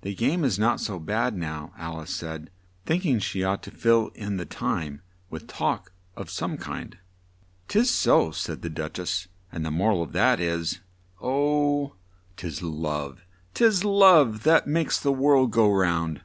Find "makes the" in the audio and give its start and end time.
14.66-15.12